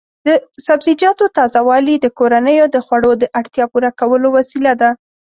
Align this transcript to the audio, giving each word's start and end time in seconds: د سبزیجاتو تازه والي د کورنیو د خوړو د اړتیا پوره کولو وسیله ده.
د 0.27 0.29
سبزیجاتو 0.67 1.25
تازه 1.37 1.59
والي 1.69 1.95
د 1.99 2.05
کورنیو 2.17 2.65
د 2.75 2.77
خوړو 2.85 3.11
د 3.21 3.23
اړتیا 3.39 3.65
پوره 3.71 3.91
کولو 3.99 4.27
وسیله 4.37 4.73
ده. 4.81 4.89